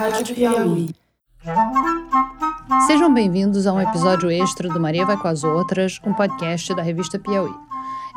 [0.00, 0.94] Rádio Piauí.
[2.86, 6.80] Sejam bem-vindos a um episódio extra do Maria Vai com as Outras, um podcast da
[6.80, 7.52] revista Piauí.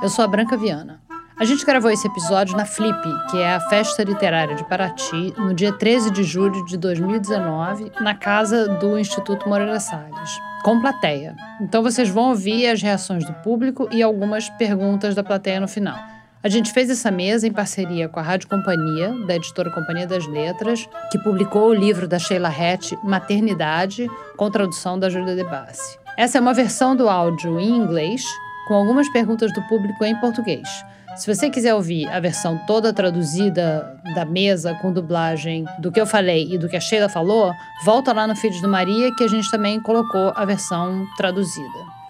[0.02, 1.02] Eu sou a Branca Viana.
[1.38, 5.54] A gente gravou esse episódio na Flip, que é a festa literária de Paraty, no
[5.54, 11.36] dia 13 de julho de 2019, na casa do Instituto Moreira Salles, com plateia.
[11.60, 16.13] Então vocês vão ouvir as reações do público e algumas perguntas da plateia no final.
[16.44, 20.28] A gente fez essa mesa em parceria com a Rádio Companhia, da editora Companhia das
[20.28, 25.98] Letras, que publicou o livro da Sheila Hatch, Maternidade, com tradução da Júlia de Bassi.
[26.18, 28.26] Essa é uma versão do áudio em inglês,
[28.68, 30.68] com algumas perguntas do público em português.
[31.16, 36.06] Se você quiser ouvir a versão toda traduzida da mesa com dublagem do que eu
[36.06, 37.54] falei e do que a Sheila falou,
[37.86, 42.03] volta lá no feed do Maria que a gente também colocou a versão traduzida.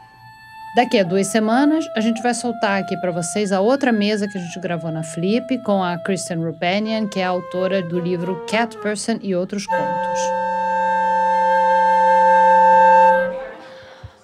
[0.75, 4.35] Daqui a duas semanas, a gente vai soltar aqui para vocês a outra mesa que
[4.35, 8.75] a gente gravou na Flip com a Kristen Rupanian, que é autora do livro Cat
[8.79, 10.19] Person e Outros Contos.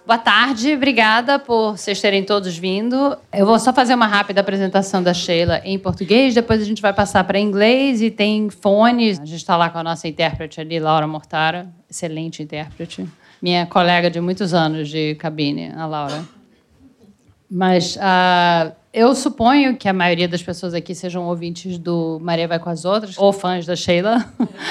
[0.07, 3.15] Boa tarde, obrigada por vocês terem todos vindo.
[3.31, 6.93] Eu vou só fazer uma rápida apresentação da Sheila em português, depois a gente vai
[6.93, 9.19] passar para inglês e tem fones.
[9.19, 13.07] A gente está lá com a nossa intérprete ali, Laura Mortara, excelente intérprete.
[13.39, 16.38] Minha colega de muitos anos de cabine, a Laura.
[17.49, 22.59] Mas uh, eu suponho que a maioria das pessoas aqui sejam ouvintes do Maria Vai
[22.59, 24.25] com as Outras, ou fãs da Sheila,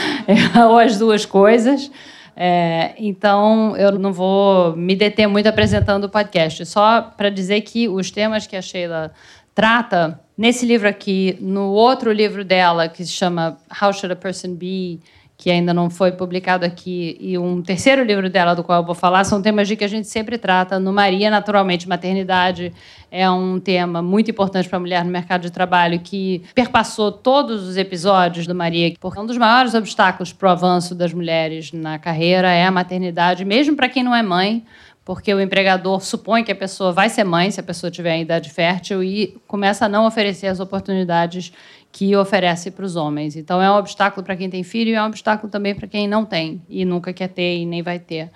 [0.68, 1.90] ou as duas coisas.
[2.36, 7.88] É, então, eu não vou me deter muito apresentando o podcast, só para dizer que
[7.88, 9.12] os temas que a Sheila
[9.52, 14.54] trata nesse livro aqui, no outro livro dela, que se chama How Should a Person
[14.54, 15.00] Be?
[15.40, 18.94] Que ainda não foi publicado aqui, e um terceiro livro dela, do qual eu vou
[18.94, 21.88] falar, são temas de que a gente sempre trata no Maria, naturalmente.
[21.88, 22.72] Maternidade
[23.08, 27.68] é um tema muito importante para a mulher no mercado de trabalho, que perpassou todos
[27.68, 32.00] os episódios do Maria, porque um dos maiores obstáculos para o avanço das mulheres na
[32.00, 34.64] carreira é a maternidade, mesmo para quem não é mãe
[35.08, 38.20] porque o empregador supõe que a pessoa vai ser mãe se a pessoa tiver em
[38.20, 41.50] idade fértil e começa a não oferecer as oportunidades
[41.98, 43.34] que oferece para os homens.
[43.34, 46.06] Então é um obstáculo para quem tem filho e é um obstáculo também para quem
[46.06, 48.30] não tem e nunca quer ter e nem vai ter.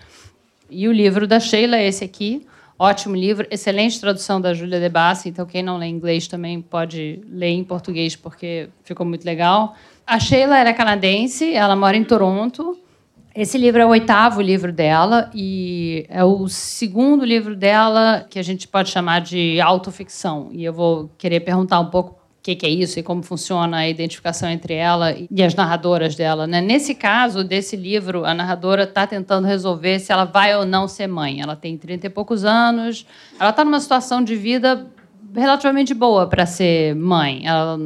[0.69, 2.45] E o livro da Sheila é esse aqui,
[2.77, 7.21] ótimo livro, excelente tradução da Júlia de Bassi, então quem não lê inglês também pode
[7.31, 9.77] ler em português porque ficou muito legal.
[10.05, 12.77] A Sheila é canadense, ela mora em Toronto
[13.35, 18.43] esse livro é o oitavo livro dela e é o segundo livro dela que a
[18.43, 20.51] gente pode chamar de autoficção.
[20.53, 23.89] E eu vou querer perguntar um pouco que, que, é isso e como funciona a
[23.89, 26.47] identificação entre ela e as narradoras dela.
[26.47, 26.61] Né?
[26.61, 31.07] Nesse caso desse livro, a narradora está tentando resolver se ela vai ou não ser
[31.07, 31.41] mãe.
[31.41, 33.07] Ela tem 30 e poucos anos,
[33.39, 34.91] ela está numa situação de vida
[35.33, 37.47] relativamente boa para ser mãe.
[37.47, 37.79] Ela,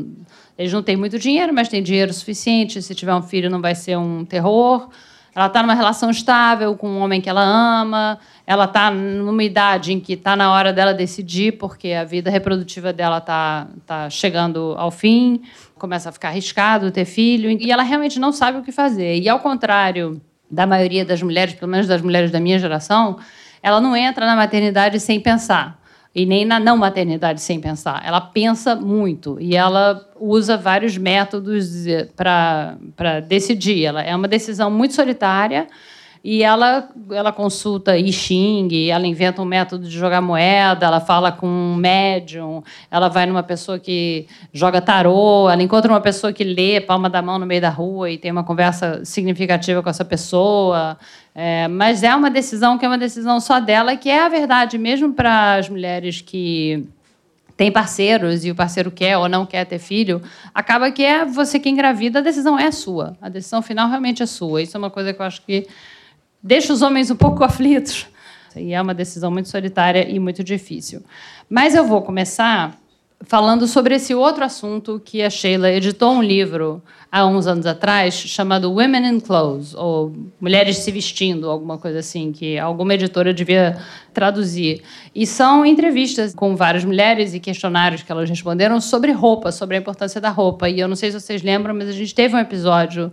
[0.57, 2.81] eles não têm muito dinheiro, mas têm dinheiro suficiente.
[2.81, 4.89] Se tiver um filho, não vai ser um terror.
[5.37, 9.93] Ela está numa relação estável com um homem que ela ama, ela está numa idade
[9.93, 14.75] em que está na hora dela decidir, porque a vida reprodutiva dela está tá chegando
[14.79, 15.43] ao fim,
[15.79, 19.19] começa a ficar arriscado ter filho, e ela realmente não sabe o que fazer.
[19.19, 23.19] E ao contrário da maioria das mulheres, pelo menos das mulheres da minha geração,
[23.63, 25.79] ela não entra na maternidade sem pensar
[26.17, 28.03] e nem na não maternidade sem pensar.
[28.03, 31.85] Ela pensa muito e ela usa vários métodos
[32.17, 33.85] para decidir.
[33.85, 35.69] Ela é uma decisão muito solitária
[36.29, 41.31] e ela, ela consulta I Ching, ela inventa um método de jogar moeda, ela fala
[41.31, 46.43] com um médium, ela vai numa pessoa que joga tarô, ela encontra uma pessoa que
[46.43, 50.05] lê palma da mão no meio da rua e tem uma conversa significativa com essa
[50.05, 50.99] pessoa.
[51.33, 54.77] É, mas é uma decisão que é uma decisão só dela, que é a verdade,
[54.79, 56.89] mesmo para as mulheres que
[57.57, 60.21] têm parceiros e o parceiro quer ou não quer ter filho,
[60.53, 63.17] acaba que é você que engravida, a decisão é sua.
[63.23, 64.61] A decisão final realmente é sua.
[64.61, 65.69] Isso é uma coisa que eu acho que
[66.43, 68.07] deixa os homens um pouco aflitos.
[68.55, 71.03] E é uma decisão muito solitária e muito difícil.
[71.49, 72.79] Mas eu vou começar
[73.25, 78.15] falando sobre esse outro assunto que a Sheila editou um livro há uns anos atrás
[78.15, 83.79] chamado Women in Clothes ou Mulheres se vestindo, alguma coisa assim que alguma editora devia
[84.13, 84.83] traduzir.
[85.15, 89.81] E são entrevistas com várias mulheres e questionários que elas responderam sobre roupa, sobre a
[89.81, 90.69] importância da roupa.
[90.69, 93.11] E eu não sei se vocês lembram, mas a gente teve um episódio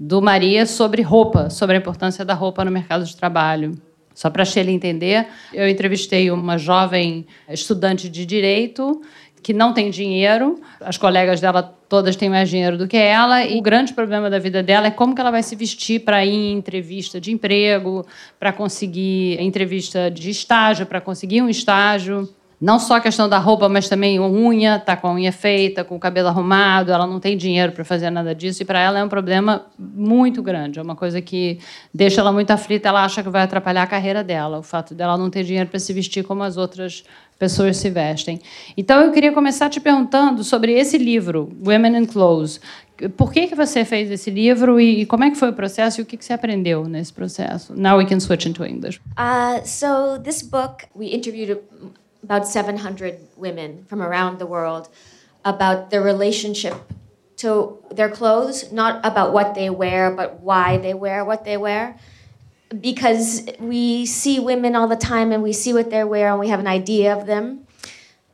[0.00, 3.78] do Maria sobre roupa, sobre a importância da roupa no mercado de trabalho.
[4.14, 9.02] Só para a Sheila entender, eu entrevistei uma jovem estudante de direito
[9.42, 13.58] que não tem dinheiro, as colegas dela todas têm mais dinheiro do que ela, e
[13.58, 16.30] o grande problema da vida dela é como que ela vai se vestir para ir
[16.34, 18.06] em entrevista de emprego,
[18.38, 22.28] para conseguir entrevista de estágio, para conseguir um estágio.
[22.60, 25.96] Não só a questão da roupa, mas também unha, tá com a unha feita, com
[25.96, 29.04] o cabelo arrumado, ela não tem dinheiro para fazer nada disso e para ela é
[29.04, 31.58] um problema muito grande, é uma coisa que
[31.92, 35.16] deixa ela muito aflita, ela acha que vai atrapalhar a carreira dela, o fato dela
[35.16, 37.02] não ter dinheiro para se vestir como as outras
[37.38, 38.38] pessoas se vestem.
[38.76, 42.60] Então eu queria começar te perguntando sobre esse livro, Women in Clothes.
[43.16, 46.02] Por que que você fez esse livro e como é que foi o processo e
[46.02, 47.72] o que que você aprendeu nesse processo?
[47.74, 49.00] Now we can switch into English.
[49.16, 51.58] Uh, so this book, we interviewed
[52.30, 54.88] about 700 women from around the world
[55.44, 56.76] about their relationship
[57.38, 61.98] to their clothes, not about what they wear, but why they wear what they wear.
[62.80, 66.46] Because we see women all the time and we see what they wear and we
[66.46, 67.66] have an idea of them.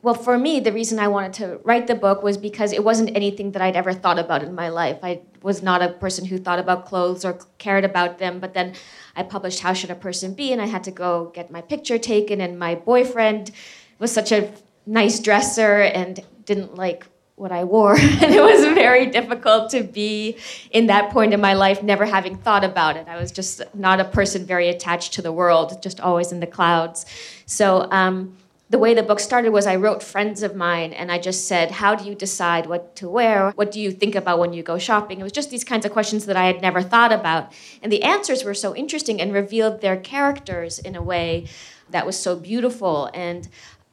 [0.03, 3.15] Well, for me, the reason I wanted to write the book was because it wasn't
[3.15, 4.99] anything that I'd ever thought about in my life.
[5.01, 8.73] I was not a person who thought about clothes or cared about them, but then
[9.15, 11.97] I published How Should a Person Be, and I had to go get my picture
[11.97, 13.49] taken, and my boyfriend
[13.99, 14.51] was such a
[14.85, 17.95] nice dresser and didn't like what I wore.
[17.99, 20.37] and it was very difficult to be
[20.71, 23.07] in that point in my life, never having thought about it.
[23.07, 26.47] I was just not a person very attached to the world, just always in the
[26.47, 27.05] clouds.
[27.45, 28.37] So, um,
[28.69, 31.71] the way the book started was I wrote friends of mine and I just said,
[31.71, 33.51] How do you decide what to wear?
[33.51, 35.21] What do you think about when you go shopping?
[35.21, 37.53] It was just these kinds of questions that I had never thought about.
[37.81, 41.47] And the answers were so interesting and revealed their characters in a way
[41.91, 43.09] that was so beautiful.
[43.13, 43.47] And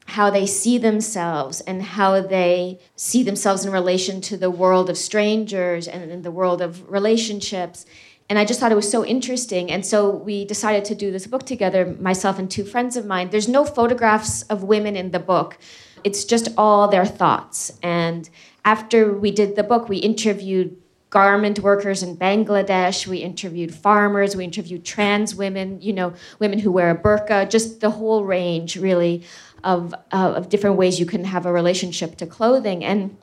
[0.07, 4.99] how they see themselves and how they see themselves in relation to the world of
[4.99, 7.87] strangers and in the world of relationships.
[8.29, 9.71] And I just thought it was so interesting.
[9.71, 13.31] And so we decided to do this book together, myself and two friends of mine.
[13.31, 15.59] There's no photographs of women in the book,
[16.05, 17.73] it's just all their thoughts.
[17.83, 18.29] And
[18.65, 20.77] after we did the book, we interviewed
[21.15, 23.07] garment workers in Bangladesh.
[23.07, 24.35] We interviewed farmers.
[24.35, 28.77] We interviewed trans women, you know, women who wear a burqa, just the whole range,
[28.77, 29.23] really,
[29.63, 32.85] of, uh, of different ways you can have a relationship to clothing.
[32.85, 33.17] And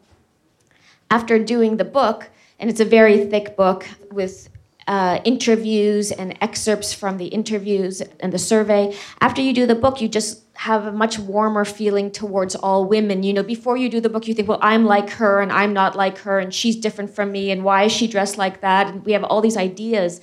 [1.12, 2.30] after doing the book,
[2.60, 4.48] and it's a very thick book with
[4.88, 8.96] uh, interviews and excerpts from the interviews and the survey.
[9.20, 13.24] After you do the book, you just have a much warmer feeling towards all women.
[13.24, 15.74] You know, before you do the book, you think, well, I'm like her and I'm
[15.74, 18.88] not like her and she's different from me and why is she dressed like that?
[18.88, 20.20] And we have all these ideas.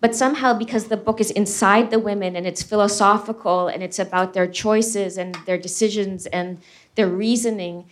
[0.00, 4.32] But somehow, because the book is inside the women and it's philosophical and it's about
[4.32, 6.58] their choices and their decisions and
[6.94, 7.84] their reasoning,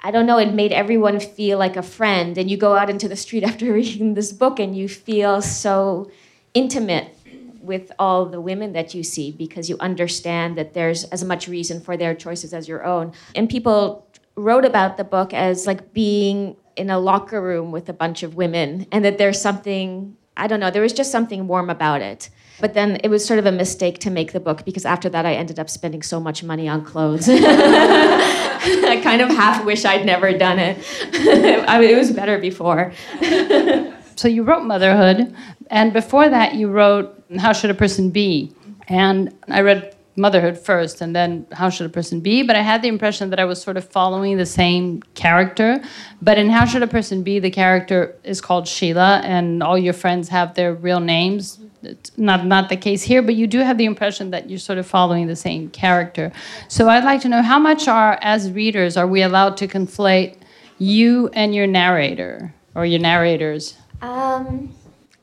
[0.00, 2.36] I don't know, it made everyone feel like a friend.
[2.38, 6.10] And you go out into the street after reading this book and you feel so
[6.54, 7.16] intimate
[7.60, 11.80] with all the women that you see because you understand that there's as much reason
[11.80, 13.12] for their choices as your own.
[13.34, 14.06] And people
[14.36, 18.36] wrote about the book as like being in a locker room with a bunch of
[18.36, 22.28] women and that there's something I don't know, there was just something warm about it.
[22.60, 25.26] But then it was sort of a mistake to make the book because after that
[25.26, 27.28] I ended up spending so much money on clothes.
[27.28, 30.78] I kind of half wish I'd never done it.
[31.68, 32.92] I mean, it was better before.
[34.16, 35.34] so you wrote Motherhood,
[35.70, 38.52] and before that you wrote How Should a Person Be?
[38.88, 42.42] And I read motherhood first and then how should a person be?
[42.42, 45.82] But i had the impression that i was sort of following the same character.
[46.22, 49.92] But in how should a person be the character is called sheila and all your
[49.92, 51.58] friends have their real names.
[51.82, 54.78] It's not not the case here but you do have the impression that you're sort
[54.78, 56.32] of following the same character.
[56.68, 60.36] So i'd like to know how much are as readers are we allowed to conflate
[60.78, 63.76] you and your narrator or your narrators?
[64.02, 64.74] Um,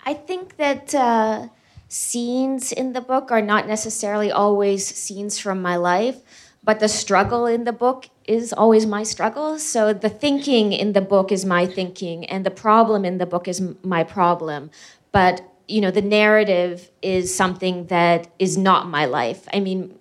[0.05, 1.47] i think that uh
[1.93, 6.21] scenes in the book are not necessarily always scenes from my life,
[6.63, 9.59] but the struggle in the book is always my struggle.
[9.59, 13.47] So the thinking in the book is my thinking, and the problem in the book
[13.47, 14.71] is my problem.
[15.11, 19.47] But you know, the narrative is something that is not my life.
[19.53, 19.97] I mean,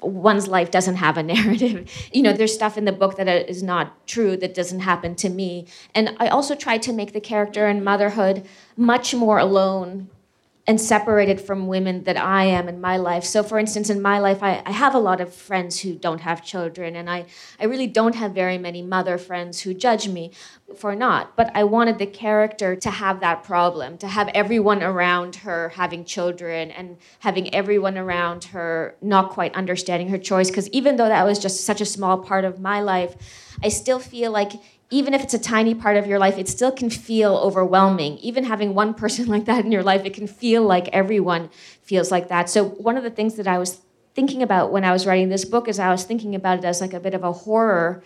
[0.00, 1.90] one's life doesn't have a narrative.
[2.10, 5.28] You know, there's stuff in the book that is not true that doesn't happen to
[5.28, 5.66] me.
[5.94, 10.08] And I also try to make the character in motherhood much more alone
[10.68, 13.24] and separated from women that I am in my life.
[13.24, 16.20] So, for instance, in my life, I, I, have a lot of friends who don't
[16.20, 17.24] have children, and I,
[17.58, 20.30] I really don't have very many mother friends who judge me
[20.76, 21.36] for not.
[21.36, 26.04] But I wanted the character to have that problem, to have everyone around her having
[26.04, 30.50] children and having everyone around her not quite understanding her choice.
[30.50, 33.14] Because even though that was just such a small part of my life,
[33.64, 34.52] I still feel like
[34.90, 38.18] even if it's a tiny part of your life, it still can feel overwhelming.
[38.18, 41.50] Even having one person like that in your life, it can feel like everyone
[41.82, 42.48] feels like that.
[42.48, 43.80] So, one of the things that I was
[44.14, 46.80] thinking about when I was writing this book is I was thinking about it as
[46.80, 48.02] like a bit of a horror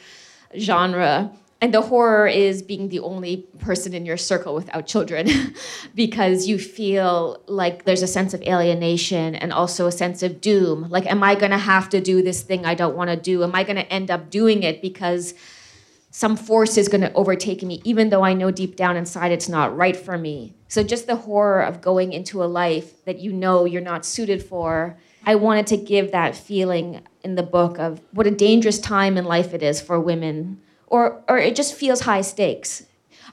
[0.58, 5.28] genre and the horror is being the only person in your circle without children
[5.94, 10.90] because you feel like there's a sense of alienation and also a sense of doom
[10.90, 13.42] like am i going to have to do this thing i don't want to do
[13.42, 15.32] am i going to end up doing it because
[16.14, 19.49] some force is going to overtake me even though i know deep down inside it's
[19.49, 23.33] not right for me so just the horror of going into a life that you
[23.33, 28.00] know you're not suited for i wanted to give that feeling in the book of
[28.12, 30.61] what a dangerous time in life it is for women
[30.92, 32.85] or, or it just feels high stakes.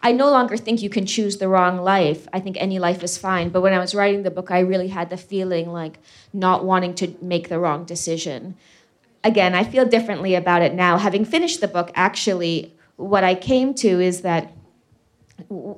[0.01, 2.25] I no longer think you can choose the wrong life.
[2.31, 3.49] I think any life is fine.
[3.49, 5.99] But when I was writing the book, I really had the feeling like
[6.31, 8.55] not wanting to make the wrong decision.
[9.23, 10.97] Again, I feel differently about it now.
[10.97, 14.51] Having finished the book, actually, what I came to is that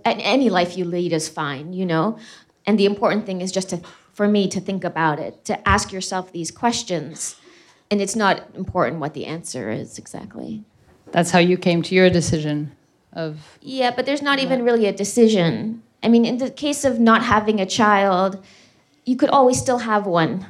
[0.05, 2.17] any life you lead is fine, you know?
[2.65, 3.81] And the important thing is just to,
[4.13, 7.35] for me to think about it, to ask yourself these questions.
[7.89, 10.63] And it's not important what the answer is exactly.
[11.11, 12.71] That's how you came to your decision
[13.13, 13.57] of.
[13.61, 15.83] Yeah, but there's not even really a decision.
[16.01, 18.43] I mean, in the case of not having a child,
[19.05, 20.45] you could always still have one.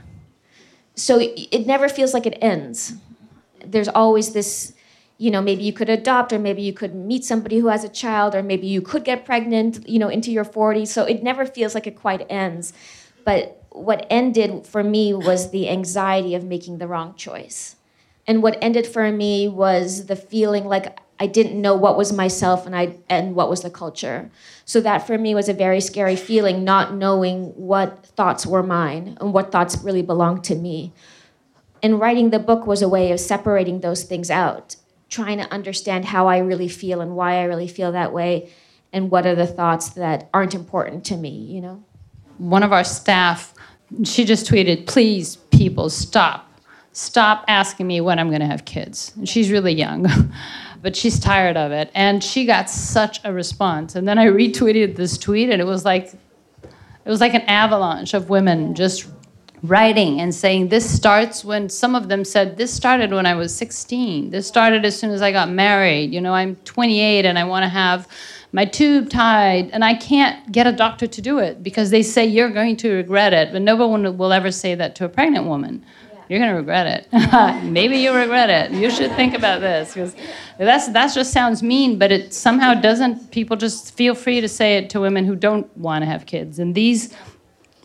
[1.02, 2.94] So it never feels like it ends.
[3.66, 4.74] There's always this,
[5.18, 7.90] you know, maybe you could adopt, or maybe you could meet somebody who has a
[7.90, 10.90] child, or maybe you could get pregnant, you know, into your 40s.
[10.90, 12.72] So it never feels like it quite ends.
[13.26, 17.78] But what ended for me was the anxiety of making the wrong choice.
[18.28, 22.66] And what ended for me was the feeling like I didn't know what was myself
[22.66, 24.32] and I and what was the culture.
[24.66, 29.20] So that for me was a very scary feeling, not knowing what thoughts were mine
[29.22, 30.94] and what thoughts really belonged to me.
[31.84, 34.78] And writing the book was a way of separating those things out,
[35.12, 38.50] trying to understand how I really feel and why I really feel that way,
[38.92, 41.84] and what are the thoughts that aren't important to me, you know?
[42.40, 43.54] One of our staff,
[44.06, 46.52] she just tweeted, please, people, stop
[46.94, 49.14] stop asking me when I'm going to have kids.
[49.16, 50.06] And she's really young,
[50.82, 51.92] but she's tired of it.
[51.94, 53.96] And she got such a response.
[53.96, 56.14] And then I retweeted this tweet, and it was like,
[56.64, 59.08] it was like an avalanche of women just
[59.64, 63.54] writing and saying this starts when some of them said this started when I was
[63.54, 64.32] 16.
[64.32, 66.14] This started as soon as I got married.
[66.14, 68.08] You know, I'm 28 and I want to have
[68.52, 72.26] my tube tied and I can't get a doctor to do it because they say
[72.26, 75.46] you're going to regret it, but no one will ever say that to a pregnant
[75.46, 75.86] woman
[76.32, 77.64] you're going to regret it.
[77.66, 78.72] Maybe you'll regret it.
[78.72, 80.16] You should think about this because
[80.58, 83.32] that's that just sounds mean, but it somehow doesn't.
[83.32, 86.58] People just feel free to say it to women who don't want to have kids,
[86.58, 87.14] and these.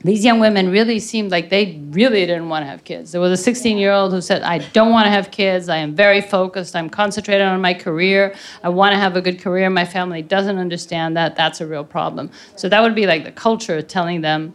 [0.05, 3.11] These young women really seemed like they really didn't want to have kids.
[3.11, 5.69] There was a 16 year old who said, I don't want to have kids.
[5.69, 6.77] I am very focused.
[6.77, 8.35] I'm concentrated on my career.
[8.63, 9.69] I want to have a good career.
[9.71, 11.35] My family doesn't understand that.
[11.35, 12.31] That's a real problem.
[12.55, 14.55] So that would be like the culture telling them,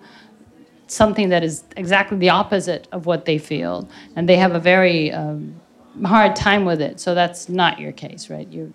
[0.91, 5.11] something that is exactly the opposite of what they feel, and they have a very
[5.11, 5.59] um,
[6.03, 6.99] hard time with it.
[6.99, 8.47] So that's not your case, right?
[8.47, 8.73] You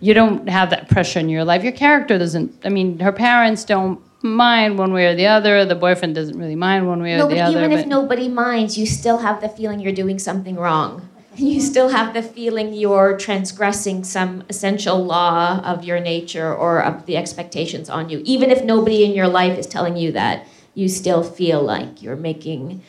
[0.00, 1.62] you don't have that pressure in your life.
[1.62, 2.54] Your character doesn't.
[2.64, 5.64] I mean, her parents don't mind one way or the other.
[5.64, 7.58] The boyfriend doesn't really mind one way no, or the other.
[7.64, 11.06] Even if nobody minds, you still have the feeling you're doing something wrong.
[11.36, 17.06] You still have the feeling you're transgressing some essential law of your nature or of
[17.06, 20.88] the expectations on you, even if nobody in your life is telling you that you
[20.88, 22.82] still feel like you're making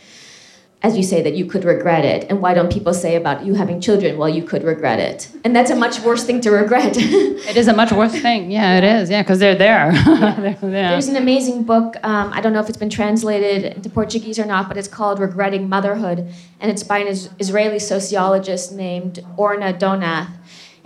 [0.83, 2.25] as you say that you could regret it.
[2.29, 5.29] And why don't people say about you having children well you could regret it.
[5.43, 6.97] And that's a much worse thing to regret.
[7.41, 8.51] It is a much worse thing.
[8.51, 9.09] Yeah it is.
[9.09, 9.91] Yeah because they're there.
[10.41, 10.91] Yeah.
[10.91, 14.45] there's an amazing book um, i don't know if it's been translated into portuguese or
[14.45, 16.19] not but it's called regretting motherhood
[16.59, 17.07] and it's by an
[17.39, 20.29] israeli sociologist named orna donath.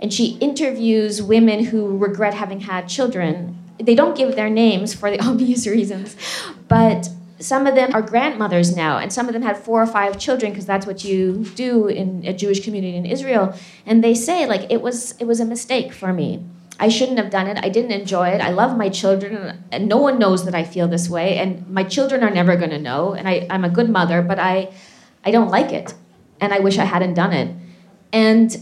[0.00, 3.58] And she interviews women who regret having had children.
[3.80, 6.16] They don't give their names for the obvious reasons,
[6.68, 7.08] but
[7.38, 10.52] some of them are grandmothers now, and some of them had four or five children
[10.52, 13.54] because that's what you do in a Jewish community in Israel.
[13.84, 16.44] And they say like it was it was a mistake for me.
[16.78, 17.58] I shouldn't have done it.
[17.62, 18.40] I didn't enjoy it.
[18.40, 21.38] I love my children, and no one knows that I feel this way.
[21.38, 23.14] And my children are never going to know.
[23.14, 24.72] And I, I'm a good mother, but I,
[25.24, 25.94] I don't like it,
[26.40, 27.54] and I wish I hadn't done it.
[28.12, 28.56] And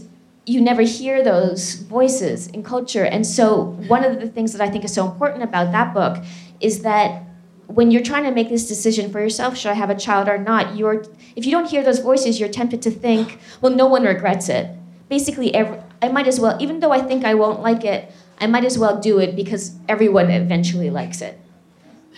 [0.45, 3.03] you never hear those voices in culture.
[3.03, 6.23] And so, one of the things that I think is so important about that book
[6.61, 7.24] is that
[7.67, 10.37] when you're trying to make this decision for yourself, should I have a child or
[10.37, 11.03] not, you're,
[11.35, 14.75] if you don't hear those voices, you're tempted to think, well, no one regrets it.
[15.09, 18.47] Basically, every, I might as well, even though I think I won't like it, I
[18.47, 21.39] might as well do it because everyone eventually likes it.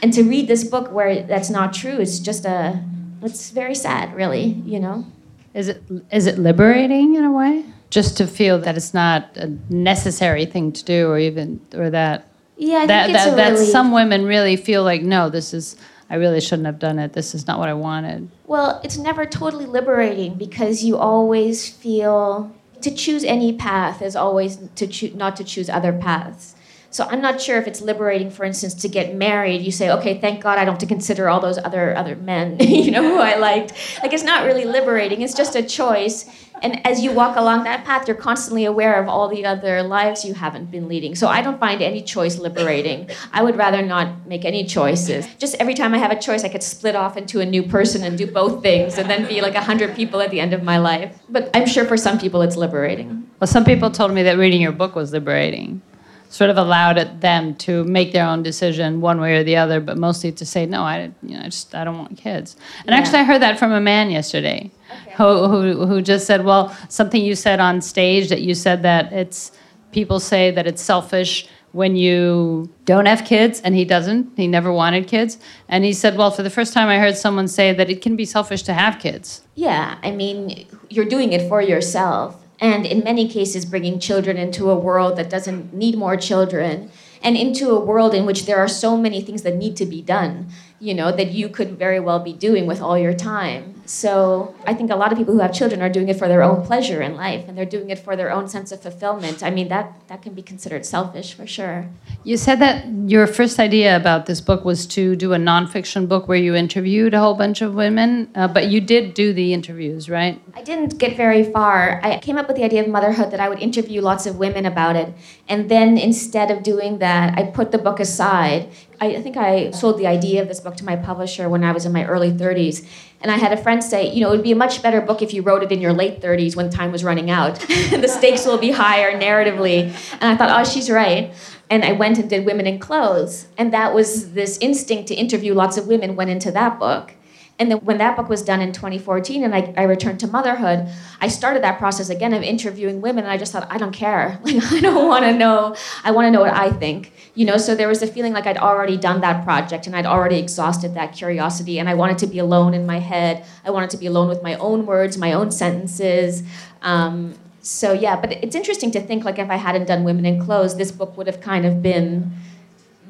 [0.02, 2.84] And to read this book where that's not true is just a,
[3.22, 5.06] it's very sad, really, you know?
[5.54, 7.66] Is it, is it liberating in a way?
[7.90, 12.27] just to feel that it's not a necessary thing to do or even or that
[12.58, 15.76] yeah that that, that some women really feel like no this is
[16.10, 19.26] I really shouldn't have done it this is not what I wanted well it's never
[19.26, 25.36] totally liberating because you always feel to choose any path is always to choose not
[25.38, 26.56] to choose other paths.
[26.90, 29.62] So I'm not sure if it's liberating, for instance, to get married.
[29.62, 32.58] You say, okay, thank God I don't have to consider all those other other men,
[32.60, 33.74] you know, who I liked.
[34.02, 35.22] Like it's not really liberating.
[35.22, 36.26] It's just a choice.
[36.62, 40.26] And as you walk along that path, you're constantly aware of all the other lives
[40.26, 41.14] you haven't been leading.
[41.14, 43.10] So I don't find any choice liberating.
[43.32, 45.28] I would rather not make any choices.
[45.38, 48.04] Just every time I have a choice, I could split off into a new person
[48.04, 50.64] and do both things and then be like a hundred people at the end of
[50.64, 51.20] my life.
[51.30, 53.30] But I'm sure for some people it's liberating.
[53.40, 55.82] Well, some people told me that reading your book was liberating.
[56.30, 59.80] Sort of allowed it, them to make their own decision one way or the other,
[59.80, 62.58] but mostly to say, no, I, you know, I just I don't want kids.
[62.86, 62.98] And Yeah.
[62.98, 64.70] actually, I heard that from a man yesterday,
[65.16, 69.14] who, who who just said, well, something you said on stage that you said that
[69.14, 69.52] it's
[69.92, 74.32] people say that it's selfish when you don't have kids, and he doesn't.
[74.36, 75.38] He never wanted kids,
[75.70, 78.16] and he said, well, for the first time, I heard someone say that it can
[78.16, 79.44] be selfish to have kids.
[79.56, 82.36] Yeah, I mean, you're doing it for yourself.
[82.60, 87.38] And in many cases, bringing children into a world that doesn't need more children and
[87.38, 90.48] into a world in which there are so many things that need to be done,
[90.80, 93.77] you know, that you could very well be doing with all your time.
[93.88, 96.44] So I think a lot of people who have children are doing it for their
[96.44, 99.42] own pleasure in life and they're doing it for their own sense of fulfillment.
[99.42, 101.88] I mean, that, that can be considered selfish for sure.
[102.26, 106.28] You said that your first idea about this book was to do a nonfiction book
[106.28, 110.10] where you interviewed a whole bunch of women, uh, but you did do the interviews,
[110.10, 110.42] right?
[110.54, 112.02] I didn't get very far.
[112.04, 114.66] I came up with the idea of motherhood that I would interview lots of women
[114.66, 115.14] about it.
[115.48, 118.70] And then instead of doing that, I put the book aside.
[119.00, 121.86] I, think I sold the idea of this book to my publisher when I was
[121.86, 122.86] in my early 30s.
[123.22, 125.22] And I had a friend say, you know, it would be a much better book
[125.22, 127.60] if you wrote it in your late 30s when time was running out.
[127.60, 129.84] the stakes will be higher narratively.
[130.14, 131.34] And I thought, oh, she's right.
[131.70, 133.48] And I went and did Women in Clothes.
[133.58, 137.14] And that was this instinct to interview lots of women went into that book.
[137.60, 140.88] And then when that book was done in 2014 and I, I returned to motherhood,
[141.20, 144.40] I started that process again of interviewing women and I just thought, I don't care.
[144.48, 145.76] Like I don't want to know.
[146.04, 147.12] I want to know what I think.
[147.34, 150.06] You know, so there was a feeling like I'd already done that project and I'd
[150.06, 153.46] already exhausted that curiosity and I wanted to be alone in my head.
[153.66, 156.44] I wanted to be alone with my own words, my own sentences.
[156.82, 160.44] Um, so yeah, but it's interesting to think like if I hadn't done Women in
[160.44, 162.32] Clothes, this book would have kind of been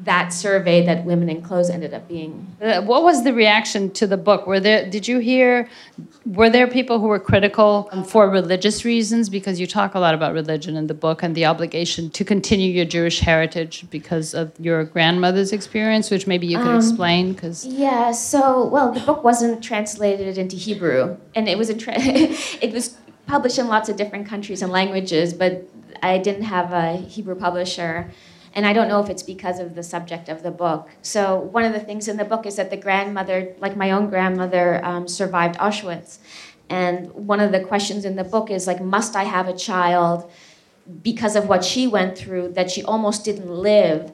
[0.07, 2.47] that survey that Women in Clothes ended up being.
[2.61, 4.47] Uh, what was the reaction to the book?
[4.47, 4.89] Were there?
[4.89, 5.69] Did you hear?
[6.25, 9.27] Were there people who were critical um, for religious reasons?
[9.29, 12.71] Because you talk a lot about religion in the book and the obligation to continue
[12.71, 17.33] your Jewish heritage because of your grandmother's experience, which maybe you could explain.
[17.33, 21.75] Because Yeah, so well, the book wasn't translated into Hebrew, and it was a
[22.65, 25.67] it was published in lots of different countries and languages, but
[26.01, 28.09] I didn't have a Hebrew publisher,
[28.57, 30.89] and I don't know if it's because of the subject of the book.
[31.01, 34.09] So one of the things in the book is that the grandmother, like my own
[34.09, 36.17] grandmother, um, survived Auschwitz,
[36.69, 40.29] and one of the questions in the book is like, must I have a child?
[41.01, 44.11] because of what she went through that she almost didn't live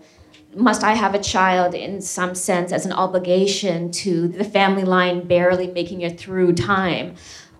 [0.56, 5.28] must i have a child in some sense as an obligation to the family line
[5.28, 7.16] barely making it through time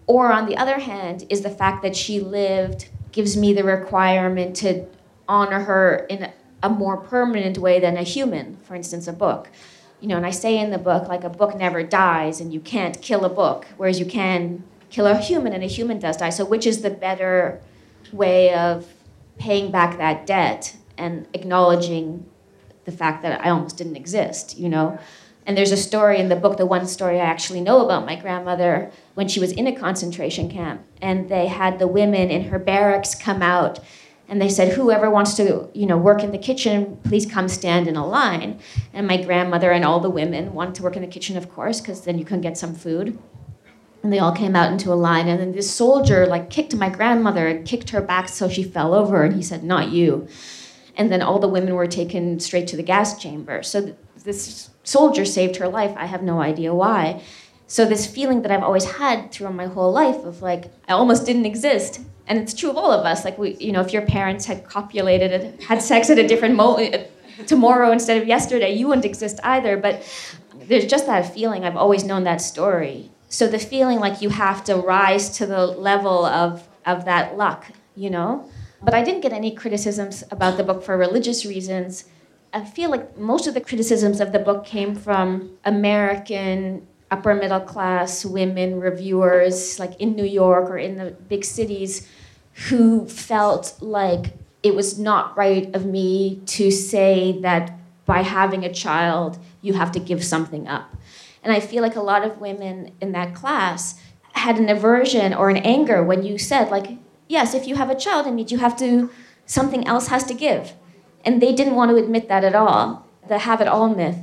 [0.08, 4.56] or on the other hand is the fact that she lived gives me the requirement
[4.56, 4.86] to
[5.28, 6.32] honor her in
[6.64, 9.50] a, more permanent way than a human for instance a book
[10.02, 12.60] you know and i say in the book like a book never dies and you
[12.60, 16.30] can't kill a book whereas you can kill a human and a human does die
[16.30, 17.62] so which is the better
[18.12, 18.88] way of
[19.38, 22.26] paying back that debt and acknowledging
[22.86, 25.00] the fact that I almost didn't exist, you know?
[25.46, 28.16] And there's a story in the book, the one story I actually know about my
[28.16, 30.82] grandmother when she was in a concentration camp.
[31.02, 33.80] And they had the women in her barracks come out
[34.30, 37.88] and they said, whoever wants to, you know, work in the kitchen, please come stand
[37.88, 38.60] in a line.
[38.94, 41.82] And my grandmother and all the women wanted to work in the kitchen, of course,
[41.82, 43.20] because then you can get some food.
[44.02, 46.90] And they all came out into a line and then this soldier like kicked my
[46.90, 50.28] grandmother and kicked her back so she fell over and he said not you.
[50.98, 53.64] And then all the women were taken straight to the gas chamber.
[53.64, 55.94] So th- this soldier saved her life.
[55.98, 57.22] I have no idea why
[57.74, 61.26] so this feeling that i've always had throughout my whole life of like i almost
[61.26, 62.02] didn't exist.
[62.26, 63.26] And it's true of all of us.
[63.26, 66.56] Like we you know if your parents had copulated and had sex at a different
[66.56, 69.76] moment uh, tomorrow instead of yesterday you wouldn't exist either.
[69.76, 69.96] But
[70.68, 71.66] there's just that feeling.
[71.66, 73.12] I've always known that story.
[73.28, 77.62] So the feeling like you have to rise to the level of of that luck
[77.96, 78.50] you know?
[78.82, 82.06] But i didn't get any criticisms about the book for religious reasons.
[82.54, 87.66] I feel like most of the criticisms of the book came from american upper middle
[87.74, 92.08] class women reviewers like in new york or in the big cities
[92.68, 94.26] who felt like
[94.62, 97.64] it was not right of me to say that
[98.06, 100.94] by having a child you have to give something up
[101.44, 104.00] and I feel like a lot of women in that class
[104.34, 106.98] had an aversion or an anger when you said, like,
[107.28, 109.12] yes, if you have a child, it means you have to,
[109.46, 110.74] something else has to give.
[111.26, 113.08] And they didn't want to admit that at all.
[113.28, 114.18] The have it all myth,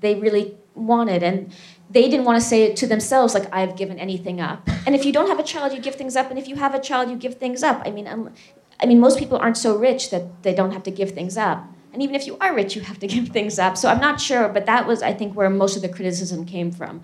[0.00, 1.22] they really wanted.
[1.22, 1.52] And
[1.90, 4.68] they didn't want to say it to themselves, like, I've given anything up.
[4.86, 6.30] And if you don't have a child, you give things up.
[6.30, 7.82] And if you have a child, you give things up.
[7.84, 8.32] I mean, um,
[8.80, 11.64] I mean, most people aren't so rich that they don't have to give things up.
[11.92, 13.76] And even if you are rich, you have to give things up.
[13.76, 16.72] So I'm not sure, but that was, I think, where most of the criticism came
[16.72, 17.02] from.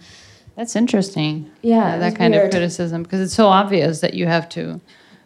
[0.56, 1.50] That's interesting.
[1.62, 2.46] Yeah, that kind weird.
[2.46, 4.80] of criticism because it's so obvious that you have to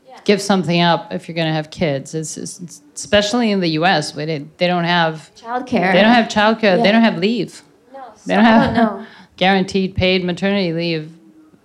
[0.06, 0.20] yeah.
[0.24, 2.14] give something up if you're going to have kids.
[2.14, 4.14] It's, it's, especially in the U.S.
[4.14, 5.92] where they, they don't have childcare.
[5.92, 6.76] They don't have childcare.
[6.76, 6.82] Yeah.
[6.82, 7.62] They don't have leave.
[7.92, 11.12] No, they don't have don't guaranteed paid maternity leave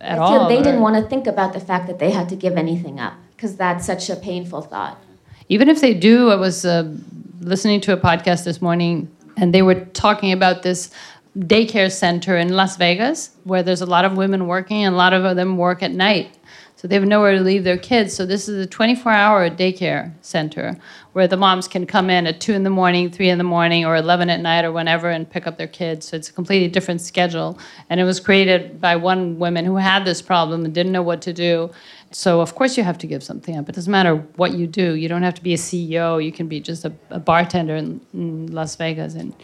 [0.01, 0.47] at I all.
[0.47, 2.99] They or, didn't want to think about the fact that they had to give anything
[2.99, 4.99] up because that's such a painful thought.
[5.49, 6.93] Even if they do, I was uh,
[7.39, 10.91] listening to a podcast this morning, and they were talking about this
[11.37, 15.13] daycare center in Las Vegas where there's a lot of women working and a lot
[15.13, 16.37] of them work at night.
[16.79, 18.13] So they have nowhere to leave their kids.
[18.13, 20.77] So this is a 24-hour daycare center
[21.11, 23.83] where the moms can come in at 2 in the morning, 3 in the morning,
[23.85, 26.07] or 11 at night or whenever and pick up their kids.
[26.07, 27.59] So it's a completely different schedule.
[27.89, 31.21] And it was created by one woman who had this problem and didn't know what
[31.23, 31.69] to do.
[32.11, 33.67] So of course you have to give something up.
[33.67, 34.93] It doesn't matter what you do.
[34.93, 36.23] You don't have to be a CEO.
[36.23, 39.35] You can be just a, a bartender in, in Las Vegas and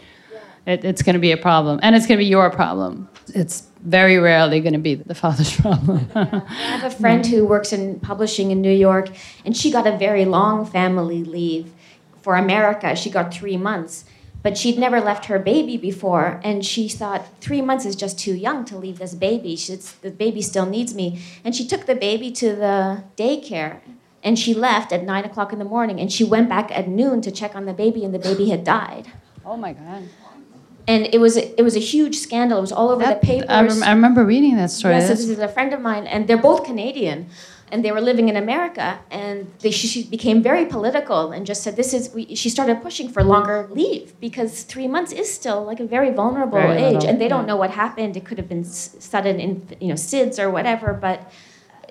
[0.66, 1.78] it, it's going to be a problem.
[1.82, 3.08] And it's going to be your problem.
[3.28, 6.08] It's very rarely going to be the father's problem.
[6.14, 6.42] I
[6.78, 9.08] have a friend who works in publishing in New York,
[9.44, 11.72] and she got a very long family leave
[12.20, 12.96] for America.
[12.96, 14.04] She got three months,
[14.42, 18.34] but she'd never left her baby before, and she thought three months is just too
[18.34, 19.54] young to leave this baby.
[19.54, 23.80] She's, the baby still needs me, and she took the baby to the daycare.
[24.24, 27.20] And she left at nine o'clock in the morning, and she went back at noon
[27.20, 29.12] to check on the baby, and the baby had died.
[29.44, 30.08] Oh my God
[30.88, 32.58] and it was it was a huge scandal.
[32.58, 33.48] It was all over that, the papers.
[33.48, 34.94] I, rem- I, remember reading that story.
[34.94, 37.28] Yes, this is a friend of mine, and they're both Canadian,
[37.72, 41.62] and they were living in America, and they, she, she, became very political and just
[41.62, 45.64] said, "This is." We, she started pushing for longer leave because three months is still
[45.64, 48.16] like a very vulnerable very age, little, and they don't know what happened.
[48.16, 51.32] It could have been sudden, in, you know, SIDS or whatever, but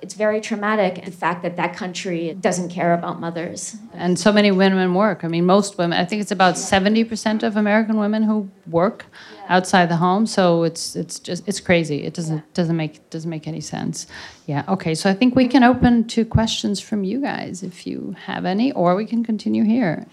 [0.06, 4.52] it's very traumatic the fact that that country doesn't care about mothers and so many
[4.52, 8.48] women work i mean most women i think it's about 70% of american women who
[8.68, 9.08] work
[9.50, 13.48] outside the home so it's it's just it's crazy it doesn't doesn't make doesn't make
[13.48, 14.06] any sense
[14.46, 18.16] yeah okay so i think we can open to questions from you guys if you
[18.26, 20.06] have any or we can continue here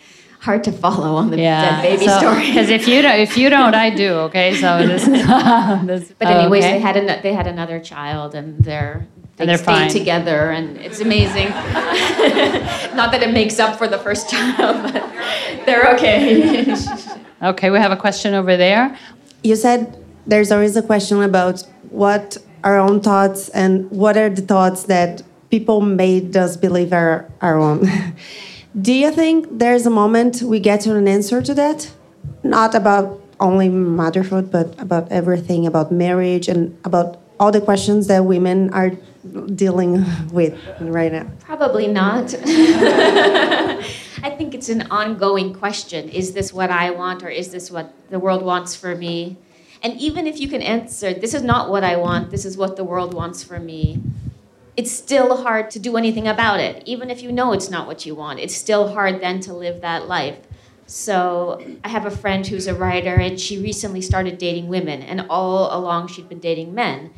[0.42, 1.82] hard to follow on the yeah.
[1.82, 2.46] dead baby so, story.
[2.46, 4.10] Because if you don't, if you don't, I do.
[4.26, 5.06] Okay, so this.
[5.06, 5.26] is.
[5.86, 6.74] this but anyways, okay.
[6.74, 9.88] they had an, they had another child, and they're they and stay fine.
[9.90, 11.48] together, and it's amazing.
[12.94, 15.02] Not that it makes up for the first child, but
[15.64, 16.74] they're okay.
[17.42, 18.96] okay, we have a question over there.
[19.42, 24.42] You said there's always a question about what our own thoughts and what are the
[24.42, 27.88] thoughts that people made us believe are our own.
[28.80, 31.90] Do you think there's a moment we get to an answer to that?
[32.42, 38.24] Not about only motherhood, but about everything, about marriage and about all the questions that
[38.24, 38.92] women are
[39.54, 41.30] dealing with right now?
[41.40, 42.34] Probably not.
[44.24, 46.08] I think it's an ongoing question.
[46.08, 49.36] Is this what I want, or is this what the world wants for me?
[49.82, 52.76] And even if you can answer, this is not what I want, this is what
[52.76, 54.00] the world wants for me,
[54.76, 56.82] it's still hard to do anything about it.
[56.86, 59.80] Even if you know it's not what you want, it's still hard then to live
[59.80, 60.38] that life.
[60.86, 65.26] So I have a friend who's a writer, and she recently started dating women, and
[65.28, 67.10] all along she'd been dating men.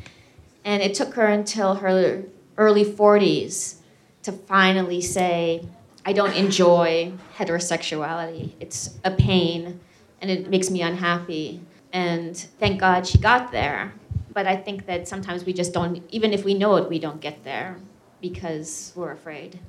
[0.65, 2.23] And it took her until her
[2.57, 3.75] early 40s
[4.23, 5.65] to finally say,
[6.03, 8.53] I don't enjoy heterosexuality.
[8.59, 9.79] It's a pain
[10.21, 11.61] and it makes me unhappy.
[11.93, 13.93] And thank God she got there.
[14.33, 17.21] But I think that sometimes we just don't, even if we know it, we don't
[17.21, 17.77] get there
[18.19, 19.59] because we're afraid.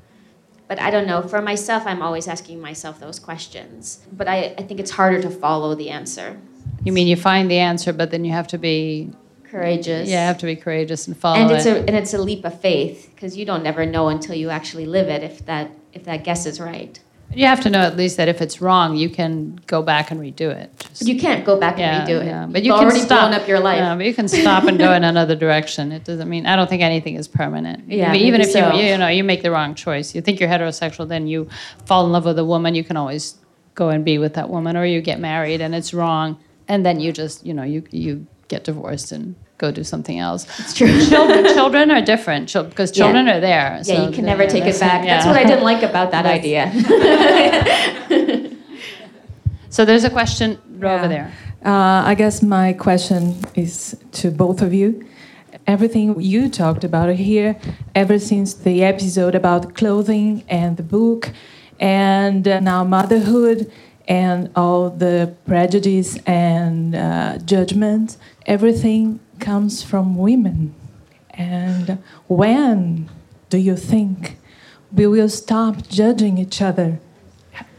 [0.67, 1.23] But I don't know.
[1.23, 4.01] For myself, I'm always asking myself those questions.
[4.13, 6.41] But I, I think it's harder to follow the answer.
[6.85, 9.11] You mean you find the answer, but then you have to be
[9.51, 10.09] courageous.
[10.09, 11.77] Yeah, you have to be courageous and follow and it's it.
[11.77, 14.87] A, and it's a leap of faith because you don't never know until you actually
[14.87, 17.01] live it if that if that guess is right.
[17.35, 20.21] You have to know at least that if it's wrong, you can go back and
[20.21, 20.71] redo it.
[20.79, 22.27] Just, you can't go back yeah, and redo it.
[22.27, 22.47] Yeah.
[22.47, 23.31] But you You've can already stop.
[23.31, 23.79] blown up your life.
[23.79, 25.91] Yeah, but you can stop and go in another direction.
[25.91, 27.91] It doesn't mean I don't think anything is permanent.
[27.91, 28.73] Yeah, even if so.
[28.75, 31.49] you you know you make the wrong choice, you think you're heterosexual, then you
[31.85, 32.75] fall in love with a woman.
[32.75, 33.35] You can always
[33.75, 37.01] go and be with that woman, or you get married and it's wrong, and then
[37.01, 40.47] you just you know you you get divorced and go do something else.
[40.59, 41.01] It's true.
[41.09, 43.37] children, children are different because children yeah.
[43.37, 43.85] are there.
[43.85, 45.05] So yeah, you can never take it back.
[45.05, 45.17] Yeah.
[45.17, 46.71] That's what I didn't like about that idea.
[49.71, 50.95] so there's a question yeah.
[50.95, 51.33] over there.
[51.65, 55.05] Uh, I guess my question is to both of you.
[55.67, 57.57] everything you talked about here,
[57.95, 61.33] ever since the episode about clothing and the book,
[61.81, 63.71] and uh, now motherhood
[64.09, 70.75] and all the prejudice and uh, judgment, everything comes from women.
[71.31, 73.11] And when
[73.51, 74.39] do you think
[74.93, 77.01] we will stop judging each other?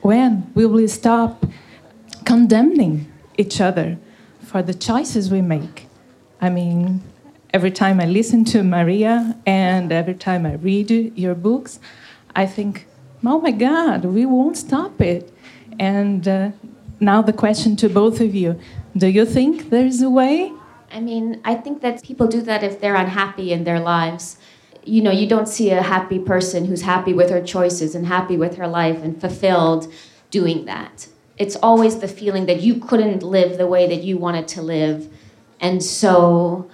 [0.02, 1.46] When will we stop
[2.26, 3.98] condemning each other
[4.42, 5.88] for the choices we make?
[6.40, 7.02] I mean,
[7.54, 11.80] every time I listen to Maria and every time I read your books,
[12.36, 12.86] I think,
[13.26, 15.34] oh my God, we won't stop it.
[15.80, 16.52] And uh,
[17.00, 18.60] now the question to both of you
[18.96, 20.52] do you think there's a way?
[20.92, 24.38] I mean, I think that people do that if they're unhappy in their lives.
[24.84, 28.38] You know, you don't see a happy person who's happy with her choices and happy
[28.38, 29.92] with her life and fulfilled
[30.32, 31.08] doing that.
[31.38, 35.12] It's always the feeling that you couldn't live the way that you wanted to live.
[35.60, 36.70] And so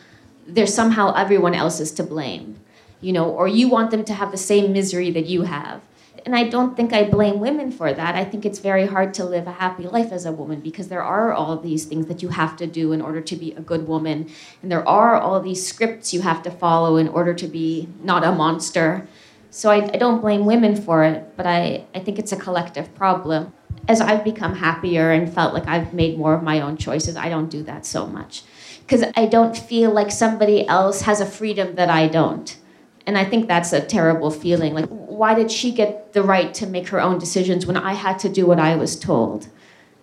[0.48, 2.60] there's somehow everyone else is to blame,
[3.02, 5.82] you know, or you want them to have the same misery that you have
[6.26, 8.16] and I don't think I blame women for that.
[8.16, 11.04] I think it's very hard to live a happy life as a woman because there
[11.04, 13.88] are all these things that you have to do in order to be a good
[13.88, 14.30] woman.
[14.62, 18.24] And there are all these scripts you have to follow in order to be not
[18.24, 19.06] a monster.
[19.50, 22.96] So I, I don't blame women for it, but I, I think it's a collective
[22.96, 23.54] problem.
[23.90, 27.28] As I've become happier and felt like I've made more of my own choices, I
[27.28, 28.44] don't do that so much.
[28.80, 32.58] Because I don't feel like somebody else has a freedom that I don't
[33.06, 34.74] and I think that's a terrible feeling.
[34.74, 38.20] Like, why did she get the right to make her own decisions when I had
[38.20, 39.48] to do what I was told?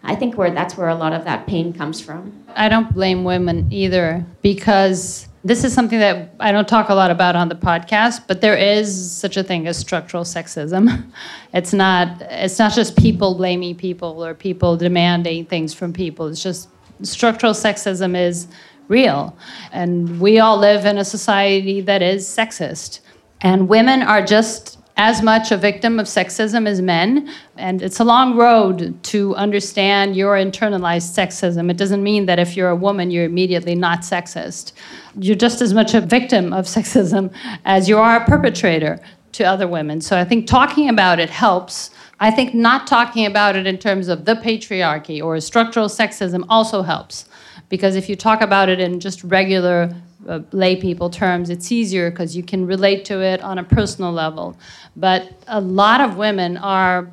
[0.03, 2.45] I think where that's where a lot of that pain comes from.
[2.55, 7.11] I don't blame women either because this is something that I don't talk a lot
[7.11, 11.05] about on the podcast, but there is such a thing as structural sexism.
[11.53, 16.29] It's not it's not just people blaming people or people demanding things from people.
[16.29, 16.69] It's just
[17.03, 18.47] structural sexism is
[18.87, 19.37] real.
[19.73, 23.01] And we all live in a society that is sexist.
[23.41, 27.27] And women are just as much a victim of sexism as men.
[27.57, 31.71] And it's a long road to understand your internalized sexism.
[31.71, 34.73] It doesn't mean that if you're a woman, you're immediately not sexist.
[35.19, 37.33] You're just as much a victim of sexism
[37.65, 39.01] as you are a perpetrator
[39.33, 40.03] to other women.
[40.03, 41.93] So I think talking about it helps.
[42.21, 46.83] I think not talking about it in terms of the patriarchy or structural sexism also
[46.83, 47.25] helps
[47.71, 49.95] because if you talk about it in just regular
[50.29, 54.13] uh, lay people terms, it's easier because you can relate to it on a personal
[54.13, 54.57] level.
[54.97, 57.11] But a lot of women are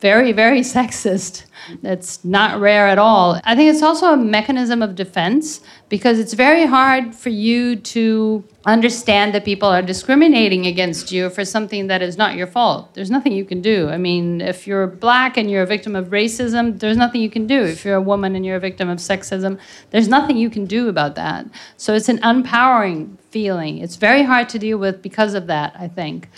[0.00, 1.44] very, very sexist.
[1.82, 3.40] That's not rare at all.
[3.44, 8.44] I think it's also a mechanism of defense because it's very hard for you to
[8.64, 12.94] understand that people are discriminating against you for something that is not your fault.
[12.94, 13.88] There's nothing you can do.
[13.88, 17.46] I mean, if you're black and you're a victim of racism, there's nothing you can
[17.46, 17.62] do.
[17.64, 19.58] If you're a woman and you're a victim of sexism,
[19.90, 21.46] there's nothing you can do about that.
[21.76, 23.78] So it's an empowering feeling.
[23.78, 26.28] It's very hard to deal with because of that, I think.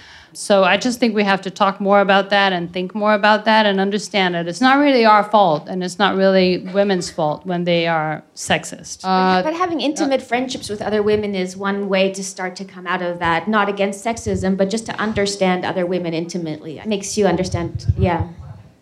[0.41, 3.45] So I just think we have to talk more about that and think more about
[3.45, 4.49] that and understand it.
[4.49, 9.05] It's not really our fault, and it's not really women's fault when they are sexist.
[9.05, 12.65] Uh, but having intimate uh, friendships with other women is one way to start to
[12.65, 16.79] come out of that, not against sexism, but just to understand other women intimately.
[16.79, 18.27] It makes you understand, yeah.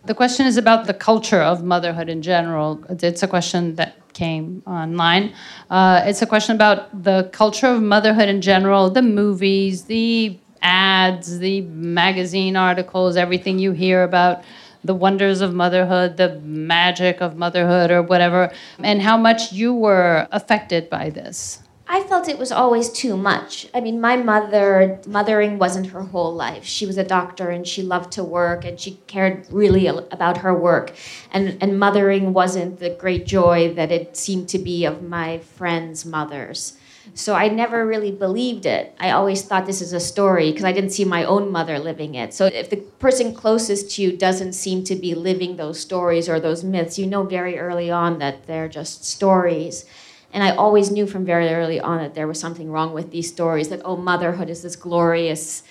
[0.05, 2.81] The question is about the culture of motherhood in general.
[2.89, 5.33] It's a question that came online.
[5.69, 11.39] Uh, it's a question about the culture of motherhood in general, the movies, the ads,
[11.39, 14.43] the magazine articles, everything you hear about
[14.83, 20.27] the wonders of motherhood, the magic of motherhood, or whatever, and how much you were
[20.31, 21.61] affected by this.
[21.91, 23.67] I felt it was always too much.
[23.73, 26.63] I mean, my mother, mothering wasn't her whole life.
[26.63, 30.53] She was a doctor and she loved to work and she cared really about her
[30.53, 30.93] work.
[31.31, 36.05] And, and mothering wasn't the great joy that it seemed to be of my friends'
[36.05, 36.77] mothers.
[37.13, 38.95] So I never really believed it.
[38.99, 42.15] I always thought this is a story because I didn't see my own mother living
[42.15, 42.33] it.
[42.33, 46.39] So if the person closest to you doesn't seem to be living those stories or
[46.39, 49.85] those myths, you know very early on that they're just stories.
[50.31, 53.27] And I always knew from very early on that there was something wrong with these
[53.27, 55.63] stories that, oh, motherhood is this glorious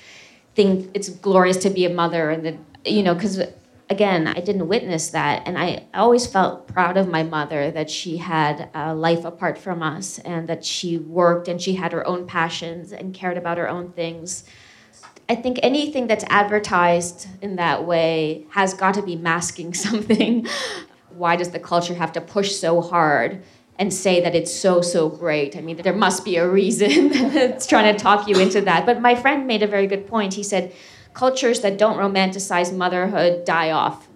[0.54, 0.90] thing.
[0.94, 2.30] It's glorious to be a mother.
[2.30, 3.40] And that, you know, because
[3.90, 5.42] again, I didn't witness that.
[5.46, 9.82] And I always felt proud of my mother that she had a life apart from
[9.82, 13.68] us and that she worked and she had her own passions and cared about her
[13.68, 14.44] own things.
[15.28, 20.46] I think anything that's advertised in that way has got to be masking something.
[21.10, 23.42] Why does the culture have to push so hard
[23.78, 25.56] and say that it's so, so great?
[25.56, 28.86] I mean, there must be a reason that's trying to talk you into that.
[28.86, 30.34] But my friend made a very good point.
[30.34, 30.72] He said,
[31.18, 34.06] cultures that don't romanticize motherhood die off.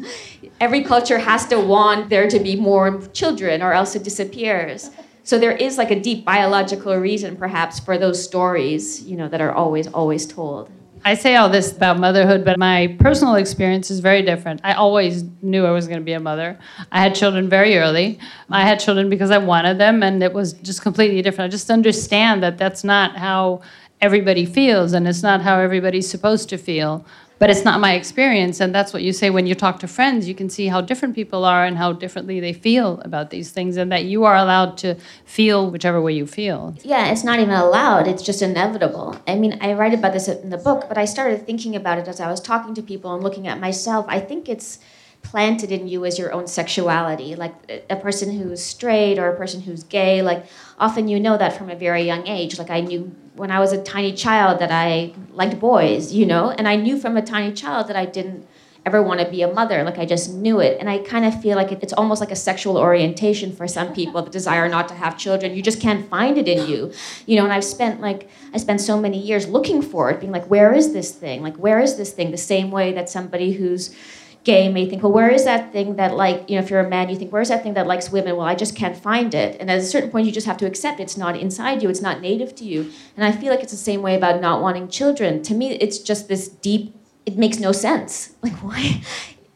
[0.60, 4.90] Every culture has to want there to be more children or else it disappears.
[5.22, 9.40] So there is like a deep biological reason, perhaps, for those stories, you know, that
[9.40, 10.68] are always, always told.
[11.02, 14.60] I say all this about motherhood, but my personal experience is very different.
[14.62, 16.58] I always knew I was going to be a mother.
[16.92, 18.18] I had children very early.
[18.50, 21.50] I had children because I wanted them, and it was just completely different.
[21.50, 23.62] I just understand that that's not how
[24.00, 27.04] everybody feels, and it's not how everybody's supposed to feel
[27.40, 28.60] but it's not my experience.
[28.60, 31.14] And that's what you say when you talk to friends you can see how different
[31.14, 34.76] people are and how differently they feel about these things and that you are allowed
[34.78, 36.76] to feel whichever way you feel.
[36.84, 39.18] Yeah it's not even allowed it's just inevitable.
[39.26, 42.06] I mean i write about this in the book but i started thinking about it
[42.06, 44.04] as i was talking to people and looking at myself.
[44.08, 44.78] I think it's
[45.22, 47.54] planted in you as your own sexuality like
[47.90, 50.46] a person who's straight or a person who's gay like
[50.78, 53.72] often you know that from a very young age like i knew when I was
[53.72, 57.54] a tiny child that I liked boys, you know, and I knew from a tiny
[57.54, 58.46] child that I didn't
[58.84, 59.82] ever want to be a mother.
[59.82, 60.78] Like I just knew it.
[60.78, 64.20] And I kind of feel like it's almost like a sexual orientation for some people,
[64.20, 65.54] the desire not to have children.
[65.54, 66.92] You just can't find it in you.
[67.24, 70.32] You know, and I've spent like I spent so many years looking for it, being
[70.32, 71.42] like, where is this thing?
[71.42, 72.32] Like where is this thing?
[72.32, 73.96] The same way that somebody who's
[74.44, 76.88] gay may think, well, where is that thing that like, you know, if you're a
[76.88, 78.36] man, you think, where's that thing that likes women?
[78.36, 79.60] Well, I just can't find it.
[79.60, 82.00] And at a certain point, you just have to accept it's not inside you, it's
[82.00, 82.90] not native to you.
[83.16, 85.42] And I feel like it's the same way about not wanting children.
[85.42, 86.94] To me, it's just this deep,
[87.26, 88.34] it makes no sense.
[88.42, 89.02] Like, why?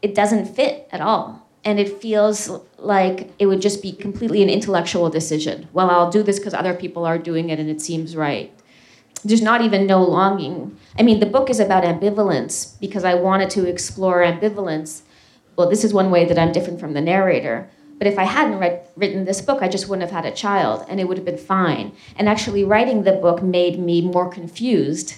[0.01, 1.47] It doesn't fit at all.
[1.63, 5.67] And it feels like it would just be completely an intellectual decision.
[5.73, 8.51] Well, I'll do this because other people are doing it and it seems right
[9.25, 10.77] there's not even no longing.
[10.97, 15.01] I mean, the book is about ambivalence because I wanted to explore ambivalence.
[15.55, 17.67] Well, this is one way that I'm different from the narrator.
[17.97, 20.85] But if I hadn't read, written this book, I just wouldn't have had a child
[20.87, 21.93] and it would have been fine.
[22.17, 25.15] And actually, writing the book made me more confused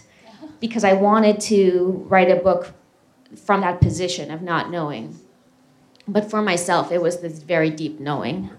[0.59, 2.73] because I wanted to write a book
[3.35, 5.19] from that position of not knowing.
[6.07, 8.51] But for myself, it was this very deep knowing.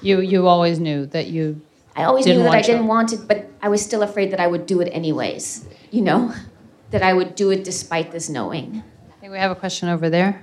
[0.00, 1.60] You, you always knew that you
[1.96, 4.46] I always knew that I didn't want it, but I was still afraid that I
[4.46, 6.32] would do it anyways, you know?
[6.92, 8.84] That I would do it despite this knowing.
[9.10, 10.40] I think we have a question over there.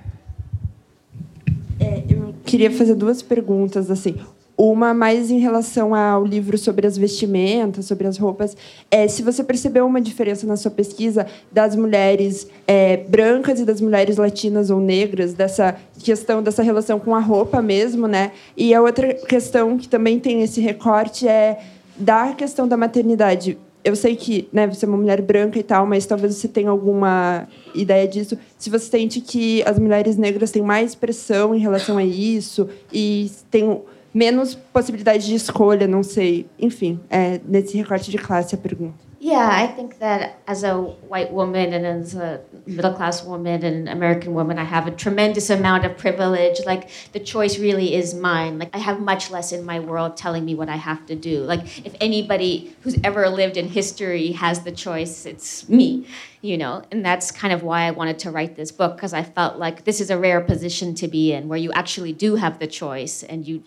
[1.80, 4.20] É, eu queria fazer duas perguntas assim.
[4.56, 8.56] Uma mais em relação ao livro sobre as vestimentas, sobre as roupas.
[8.88, 13.80] É, se você percebeu uma diferença na sua pesquisa das mulheres é, brancas e das
[13.80, 18.30] mulheres latinas ou negras, dessa questão, dessa relação com a roupa mesmo, né?
[18.56, 21.58] E a outra questão que também tem esse recorte é
[21.96, 23.58] da questão da maternidade.
[23.84, 26.70] Eu sei que né, você é uma mulher branca e tal, mas talvez você tenha
[26.70, 28.38] alguma ideia disso.
[28.58, 33.30] Se você sente que as mulheres negras têm mais pressão em relação a isso e
[33.50, 33.82] tem
[34.14, 36.46] menos possibilidade de escolha, não sei.
[36.58, 39.04] Enfim, é nesse recorte de classe a pergunta.
[39.20, 43.88] Yeah, I think that as a white woman and as a middle class woman and
[43.88, 46.60] American woman, I have a tremendous amount of privilege.
[46.66, 48.58] Like, the choice really is mine.
[48.58, 51.40] Like, I have much less in my world telling me what I have to do.
[51.40, 56.06] Like, if anybody who's ever lived in history has the choice, it's me,
[56.42, 56.82] you know?
[56.92, 59.84] And that's kind of why I wanted to write this book, because I felt like
[59.84, 63.22] this is a rare position to be in where you actually do have the choice
[63.22, 63.62] and you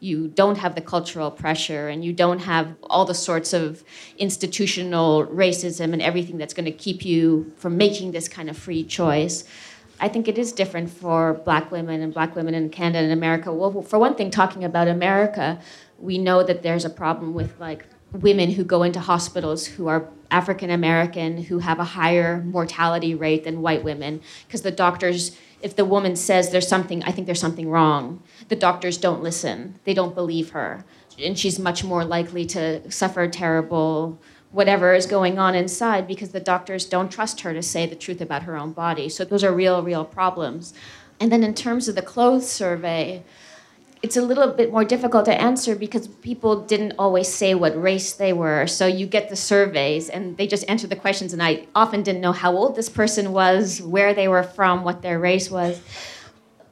[0.00, 3.82] you don't have the cultural pressure and you don't have all the sorts of
[4.16, 8.84] institutional racism and everything that's going to keep you from making this kind of free
[8.84, 9.44] choice.
[10.00, 13.52] I think it is different for black women and black women in Canada and America.
[13.52, 15.60] Well, for one thing, talking about America,
[15.98, 20.08] we know that there's a problem with like women who go into hospitals who are
[20.30, 25.74] African American who have a higher mortality rate than white women because the doctors if
[25.74, 29.78] the woman says there's something, I think there's something wrong, the doctors don't listen.
[29.84, 30.84] They don't believe her.
[31.20, 36.40] And she's much more likely to suffer terrible whatever is going on inside because the
[36.40, 39.08] doctors don't trust her to say the truth about her own body.
[39.08, 40.72] So those are real, real problems.
[41.20, 43.24] And then in terms of the clothes survey,
[44.02, 48.12] it's a little bit more difficult to answer because people didn't always say what race
[48.12, 48.66] they were.
[48.66, 52.20] So you get the surveys and they just answer the questions, and I often didn't
[52.20, 55.80] know how old this person was, where they were from, what their race was.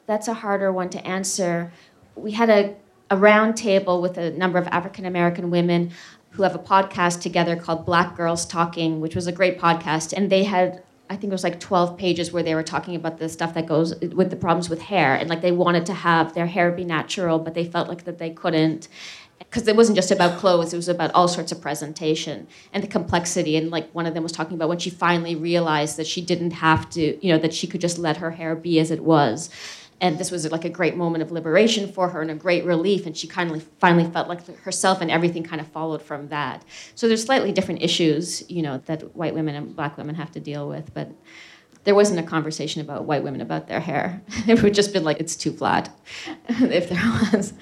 [0.07, 1.73] That's a harder one to answer.
[2.15, 2.77] We had a,
[3.11, 5.91] a round table with a number of African American women
[6.31, 10.31] who have a podcast together called Black Girls Talking, which was a great podcast, and
[10.31, 13.29] they had I think it was like 12 pages where they were talking about the
[13.29, 16.47] stuff that goes with the problems with hair and like they wanted to have their
[16.47, 18.89] hair be natural but they felt like that they couldn't
[19.39, 22.89] because it wasn't just about clothes it was about all sorts of presentation and the
[22.89, 26.21] complexity and like one of them was talking about when she finally realized that she
[26.21, 29.05] didn't have to you know that she could just let her hair be as it
[29.05, 29.51] was
[30.01, 33.07] and this was like a great moment of liberation for her and a great relief.
[33.07, 36.65] And she kind of finally felt like herself and everything kind of followed from that.
[36.95, 40.41] So there's slightly different issues you know that white women and black women have to
[40.41, 40.93] deal with.
[40.93, 41.11] But
[41.85, 44.21] there wasn't a conversation about white women about their hair.
[44.47, 45.89] It would just been like it's too flat
[46.49, 47.55] if there was.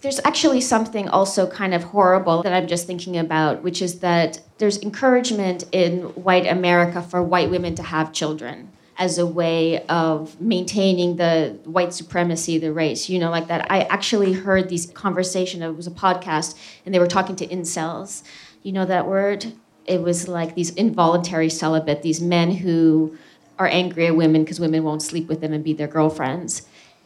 [0.00, 4.40] There's actually something also kind of horrible that I'm just thinking about, which is that
[4.58, 10.40] there's encouragement in white America for white women to have children as a way of
[10.40, 13.70] maintaining the white supremacy, the race, you know, like that.
[13.70, 15.62] I actually heard these conversation.
[15.62, 18.22] It was a podcast, and they were talking to incels.
[18.64, 19.52] You know that word?
[19.86, 23.16] It was like these involuntary celibate, these men who
[23.58, 26.62] are angry at women because women won't sleep with them and be their girlfriends.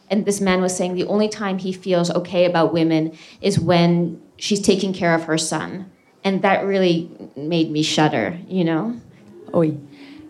[0.09, 4.21] And this man was saying the only time he feels okay about women is when
[4.37, 5.91] she's taking care of her son.
[6.23, 8.99] And that really made me shudder, you know?
[9.55, 9.77] Oi.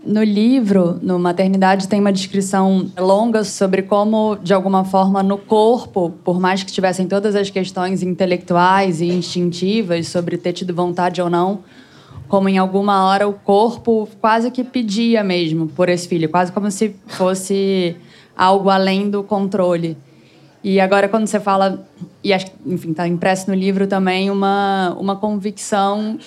[0.06, 6.12] No livro, no Maternidade, tem uma descrição longa sobre como, de alguma forma, no corpo,
[6.26, 11.30] por mais que tivessem todas as questões intelectuais e instintivas sobre ter tido vontade ou
[11.30, 11.60] não,
[12.28, 16.70] como em alguma hora o corpo quase que pedia mesmo por esse filho, quase como
[16.70, 17.96] se fosse
[18.36, 19.96] algo além do controle.
[20.62, 21.88] E agora, quando você fala,
[22.22, 26.18] e acho enfim, está impresso no livro também uma, uma convicção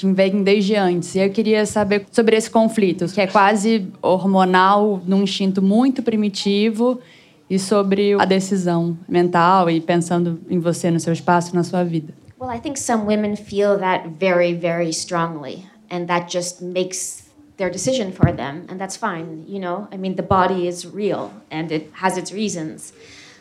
[0.00, 1.14] que vem desde antes.
[1.14, 7.00] E eu queria saber sobre esse conflito, que é quase hormonal, num instinto muito primitivo,
[7.48, 12.12] e sobre a decisão mental e pensando em você, no seu espaço, na sua vida.
[12.38, 17.26] Well, I think some women feel that very, very strongly, and that just makes
[17.56, 19.44] their decision for them, and that's fine.
[19.48, 22.92] You know, I mean, the body is real and it has its reasons.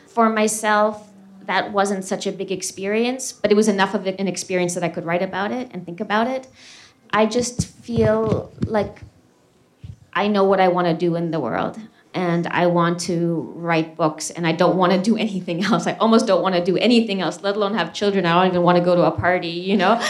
[0.08, 1.05] For myself,
[1.48, 4.90] that wasn't such a big experience, but it was enough of an experience that I
[4.90, 6.48] could write about it and think about it.
[7.12, 9.02] I just feel like
[10.14, 11.80] I know what I want to do in the world.
[12.14, 15.86] And I want to write books, and I don't want to do anything else.
[15.86, 18.26] I almost don't want to do anything else, let alone have children.
[18.26, 20.02] I don't even want to go to a party, you know?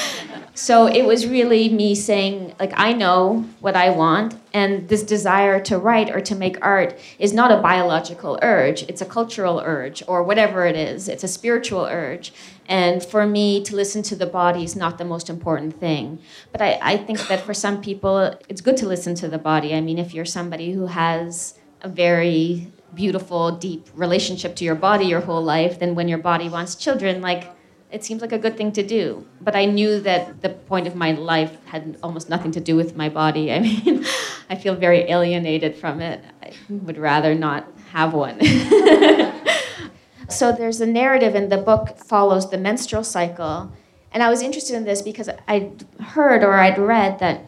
[0.56, 5.60] So it was really me saying, like, I know what I want, and this desire
[5.66, 10.01] to write or to make art is not a biological urge, it's a cultural urge,
[10.08, 11.10] or whatever it is.
[11.10, 12.32] It's a spiritual urge.
[12.68, 16.20] And for me, to listen to the body is not the most important thing.
[16.53, 19.76] But I, I think that for some people, it's good to listen to the body.
[19.76, 25.06] I mean, if you're somebody who has a very beautiful, deep relationship to your body
[25.06, 27.55] your whole life, then when your body wants children, like
[27.96, 29.26] it seems like a good thing to do.
[29.39, 32.98] But I knew that the point of my life had almost nothing to do with
[32.98, 33.54] my body.
[33.56, 34.06] I mean,
[34.50, 36.22] I feel very alienated from it.
[36.43, 38.38] I would rather not have one.
[40.30, 43.72] so there's a narrative in the book follows the menstrual cycle.
[44.12, 47.46] And I was interested in this because I'd heard or I'd read that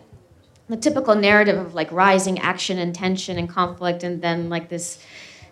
[0.70, 5.00] the typical narrative of like rising action and tension and conflict and then like this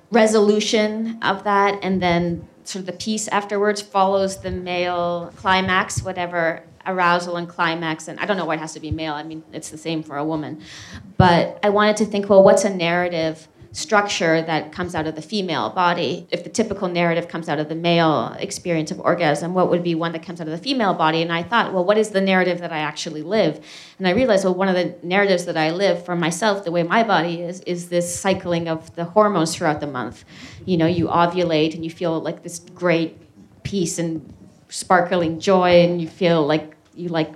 [0.10, 6.64] resolution of that and then sort of the peace afterwards follows the male climax whatever
[6.86, 9.44] arousal and climax and i don't know why it has to be male i mean
[9.54, 10.62] it's the same for a woman.
[11.18, 15.22] But i wanted to think well what's a narrative structure that comes out of the
[15.22, 16.26] female body.
[16.32, 19.96] If the typical narrative comes out of the male experience of orgasm, what would be
[19.96, 21.22] one that comes out of the female body?
[21.22, 23.64] And I thought, well, what is the narrative that I actually live?
[23.98, 26.84] And I realized, well, one of the narratives that I live for myself, the way
[26.84, 30.24] my body is, is this cycling of the hormones throughout the month.
[30.64, 33.18] You know, you ovulate and you feel like this great
[33.64, 34.34] peace and
[34.70, 37.34] sparkling joy, and you feel like you like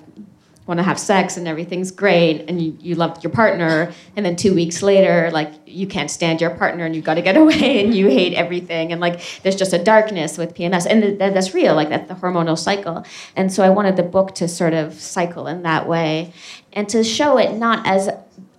[0.70, 4.36] want to have sex and everything's great and you, you love your partner and then
[4.36, 7.84] two weeks later like you can't stand your partner and you've got to get away
[7.84, 11.56] and you hate everything and like there's just a darkness with pms and th- that's
[11.56, 13.04] real like that's the hormonal cycle.
[13.36, 16.32] And so i wanted the book to sort of cycle in that way
[16.72, 18.08] and to show it not as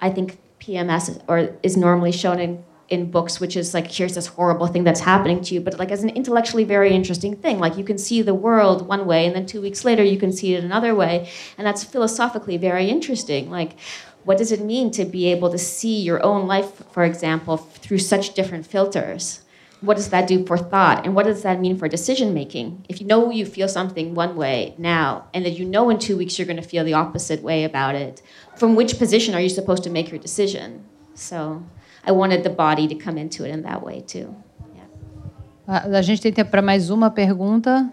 [0.00, 4.26] i think pms or is normally shown in in books, which is like, here's this
[4.26, 7.58] horrible thing that's happening to you, but like as an intellectually very interesting thing.
[7.58, 10.32] Like you can see the world one way, and then two weeks later you can
[10.32, 13.50] see it another way, and that's philosophically very interesting.
[13.50, 13.78] Like,
[14.24, 17.98] what does it mean to be able to see your own life, for example, through
[17.98, 19.42] such different filters?
[19.80, 21.06] What does that do for thought?
[21.06, 22.84] And what does that mean for decision making?
[22.90, 26.18] If you know you feel something one way now, and that you know in two
[26.18, 28.20] weeks you're going to feel the opposite way about it,
[28.56, 30.84] from which position are you supposed to make your decision?
[31.14, 31.64] So
[32.06, 34.34] I wanted the body to come into it in that way too.
[34.74, 35.98] Yeah.
[35.98, 37.92] A gente tem tempo para mais uma pergunta.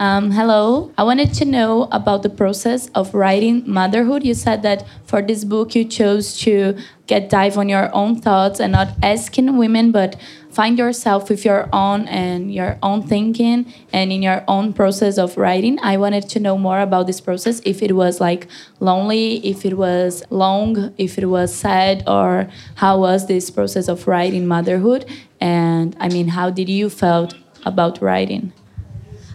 [0.00, 0.90] Um, hello.
[0.98, 4.24] I wanted to know about the process of writing motherhood.
[4.24, 6.74] You said that for this book you chose to
[7.06, 10.16] get dive on your own thoughts and not asking women, but
[10.52, 15.36] find yourself with your own and your own thinking and in your own process of
[15.36, 15.78] writing.
[15.82, 17.60] I wanted to know more about this process.
[17.64, 18.46] If it was like
[18.78, 24.06] lonely, if it was long, if it was sad, or how was this process of
[24.06, 25.06] writing motherhood?
[25.40, 27.34] And I mean, how did you felt
[27.64, 28.52] about writing?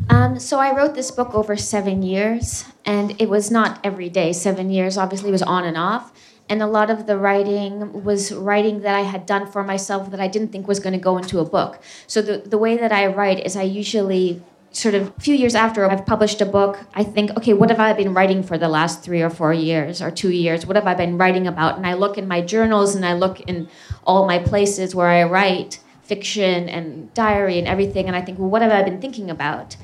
[0.09, 4.31] Um, so I wrote this book over seven years, and it was not every day.
[4.31, 6.13] Seven years, obviously, was on and off.
[6.49, 10.19] And a lot of the writing was writing that I had done for myself that
[10.19, 11.81] I didn't think was going to go into a book.
[12.07, 14.41] So the, the way that I write is I usually
[14.71, 17.79] sort of a few years after I've published a book, I think, okay, what have
[17.79, 20.65] I been writing for the last three or four years or two years?
[20.65, 21.77] What have I been writing about?
[21.77, 23.67] And I look in my journals and I look in
[24.05, 28.49] all my places where I write fiction and diary and everything, and I think, well,
[28.49, 29.75] what have I been thinking about?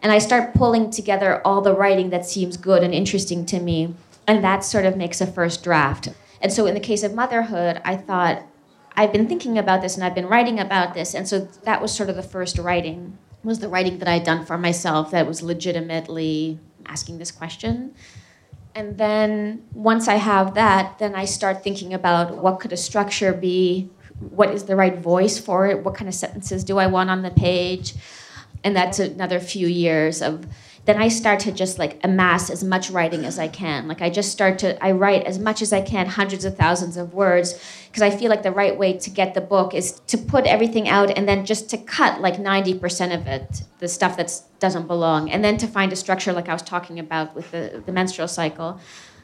[0.00, 3.94] And I start pulling together all the writing that seems good and interesting to me,
[4.32, 6.08] and that sort of makes a first draft.
[6.40, 8.46] And so in the case of motherhood, I thought,
[8.96, 11.94] I've been thinking about this and I've been writing about this, and so that was
[11.94, 15.42] sort of the first writing was the writing that I'd done for myself that was
[15.42, 17.92] legitimately asking this question.
[18.74, 23.32] And then once I have that, then I start thinking about what could a structure
[23.32, 23.90] be?
[24.20, 25.84] What is the right voice for it?
[25.84, 27.94] What kind of sentences do I want on the page?
[28.62, 30.46] And that's another few years of
[30.84, 33.86] then I start to just like amass as much writing as I can.
[33.86, 36.96] Like I just start to I write as much as I can, hundreds of thousands
[36.96, 37.54] of words,
[37.86, 40.88] because I feel like the right way to get the book is to put everything
[40.88, 45.30] out and then just to cut like 90% of it, the stuff that doesn't belong,
[45.30, 48.28] and then to find a structure like I was talking about with the, the menstrual
[48.28, 48.80] cycle.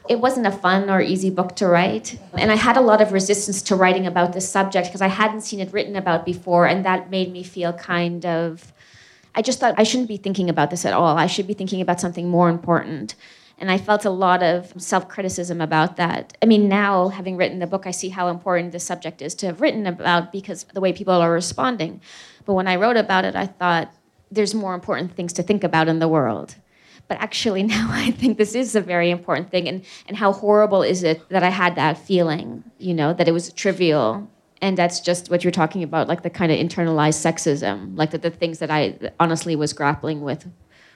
[0.07, 2.17] It wasn't a fun or easy book to write.
[2.33, 5.41] And I had a lot of resistance to writing about this subject because I hadn't
[5.41, 8.73] seen it written about before, and that made me feel kind of
[9.39, 11.17] I just thought I shouldn't be thinking about this at all.
[11.17, 13.15] I should be thinking about something more important.
[13.57, 16.35] And I felt a lot of self criticism about that.
[16.41, 19.45] I mean, now, having written the book, I see how important this subject is to
[19.45, 22.01] have written about because the way people are responding.
[22.43, 23.93] But when I wrote about it, I thought
[24.29, 26.55] there's more important things to think about in the world.
[27.07, 29.69] But actually, now I think this is a very important thing.
[29.69, 33.31] And, and how horrible is it that I had that feeling, you know, that it
[33.31, 34.29] was trivial
[34.61, 38.21] and that's just what you're talking about like the kind of internalized sexism like that
[38.21, 40.47] the things that i honestly was grappling with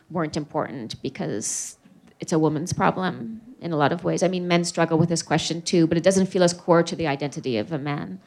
[0.09, 1.77] weren't important because
[2.19, 4.23] it's a woman's problem in a lot of ways.
[4.23, 6.95] I mean men struggle with this question too but it doesn't feel as core to
[6.95, 8.21] the identity of a man.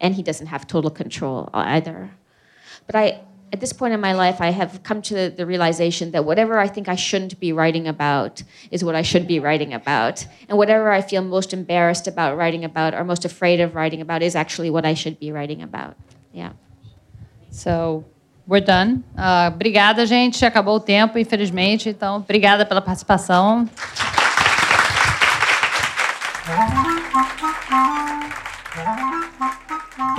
[0.00, 2.10] And he doesn't have total control either.
[2.86, 3.20] But i
[3.52, 6.68] at this point in my life, I have come to the realization that whatever I
[6.68, 10.26] think I shouldn't be writing about is what I should be writing about.
[10.48, 14.22] And whatever I feel most embarrassed about writing about or most afraid of writing about
[14.22, 15.96] is actually what I should be writing about.
[16.32, 16.52] Yeah.
[17.50, 18.06] So,
[18.46, 19.04] we're done.
[19.16, 20.44] Uh, obrigada, gente.
[20.46, 21.90] Acabou o tempo, infelizmente.
[21.90, 23.68] Então, obrigada pela participação.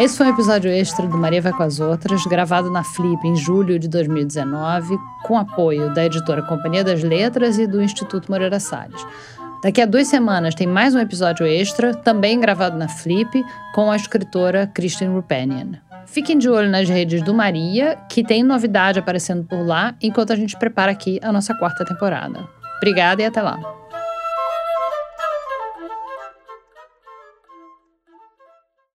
[0.04, 3.38] Esse foi um episódio extra do Maria Vai com as Outras, gravado na Flip em
[3.38, 9.02] julho de 2019, com apoio da editora Companhia das Letras e do Instituto Moreira Salles.
[9.64, 13.96] Daqui a duas semanas tem mais um episódio extra, também gravado na Flip, com a
[13.96, 15.80] escritora Kristen Rupenian.
[16.06, 20.36] Fiquem de olho nas redes do Maria, que tem novidade aparecendo por lá, enquanto a
[20.36, 22.46] gente prepara aqui a nossa quarta temporada.
[22.76, 23.83] Obrigada e até lá!